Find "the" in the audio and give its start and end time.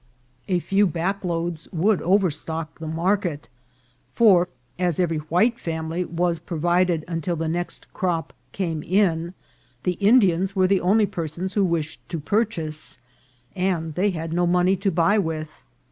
2.79-2.87, 7.35-7.47, 9.83-9.99, 10.65-10.81